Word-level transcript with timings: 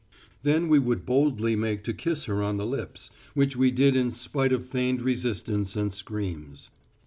Then 0.41 0.67
we 0.67 0.79
would 0.79 1.05
boldly 1.05 1.55
make 1.55 1.83
to 1.83 1.93
kiss 1.93 2.25
her 2.25 2.41
on 2.41 2.57
the 2.57 2.65
lips, 2.65 3.11
which 3.35 3.55
we 3.55 3.69
did 3.69 3.95
in 3.95 4.11
spite 4.11 4.51
of 4.51 4.65
feigned 4.65 5.03
resistance 5.03 5.75
and 5.75 5.93
screams. 5.93 6.71